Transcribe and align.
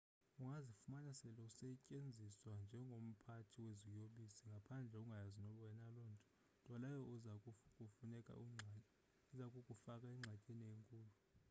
ungazifumana 0.43 1.09
sele 1.19 1.39
usetyenziswa 1.49 2.51
njengomphathi 2.63 3.57
weziyobisi 3.65 4.41
ngaphandle 4.51 4.95
ungayazi 5.03 5.39
wena 5.61 5.87
lonto 5.95 6.29
nto 6.61 6.73
leyo 6.81 7.03
eza 7.15 7.33
kukufaka 9.53 10.05
engxakini 10.13 10.63
enkulu 10.75 11.09